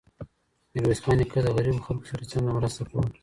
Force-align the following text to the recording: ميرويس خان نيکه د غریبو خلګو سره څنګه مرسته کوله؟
ميرويس 0.73 0.99
خان 1.03 1.15
نيکه 1.19 1.39
د 1.43 1.47
غریبو 1.55 1.83
خلګو 1.85 2.09
سره 2.11 2.29
څنګه 2.31 2.49
مرسته 2.57 2.81
کوله؟ 2.89 3.09